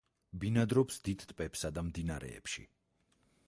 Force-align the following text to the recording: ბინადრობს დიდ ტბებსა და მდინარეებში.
ბინადრობს 0.43 0.97
დიდ 1.09 1.25
ტბებსა 1.33 1.71
და 1.77 1.83
მდინარეებში. 1.91 2.67